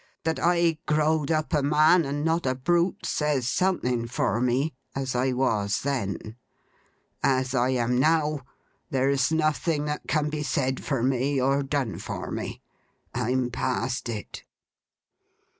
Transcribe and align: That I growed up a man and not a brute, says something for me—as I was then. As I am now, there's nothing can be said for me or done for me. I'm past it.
That 0.23 0.39
I 0.39 0.79
growed 0.87 1.29
up 1.29 1.53
a 1.53 1.61
man 1.61 2.05
and 2.05 2.25
not 2.25 2.47
a 2.47 2.55
brute, 2.55 3.05
says 3.05 3.47
something 3.47 4.07
for 4.07 4.41
me—as 4.41 5.13
I 5.13 5.31
was 5.31 5.81
then. 5.81 6.37
As 7.21 7.53
I 7.53 7.69
am 7.69 7.99
now, 7.99 8.39
there's 8.89 9.31
nothing 9.31 9.89
can 10.07 10.31
be 10.31 10.41
said 10.41 10.83
for 10.83 11.03
me 11.03 11.39
or 11.39 11.61
done 11.61 11.99
for 11.99 12.31
me. 12.31 12.63
I'm 13.13 13.51
past 13.51 14.09
it. 14.09 14.43